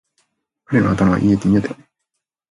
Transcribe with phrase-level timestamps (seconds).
[0.65, 1.87] 彼のあだ名は言い得て妙だよね。